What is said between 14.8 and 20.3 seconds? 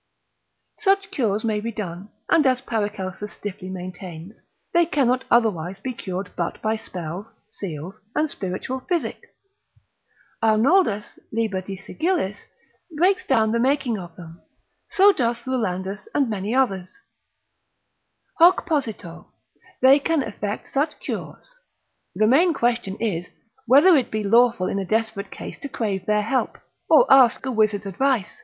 so doth Rulandus and many others. Hoc posito, they can